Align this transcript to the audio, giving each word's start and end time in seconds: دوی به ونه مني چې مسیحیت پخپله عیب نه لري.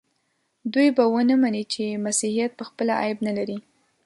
دوی 0.73 0.89
به 0.97 1.03
ونه 1.13 1.35
مني 1.43 1.63
چې 1.73 1.83
مسیحیت 2.05 2.51
پخپله 2.59 2.93
عیب 3.01 3.17
نه 3.27 3.31
لري. 3.37 3.57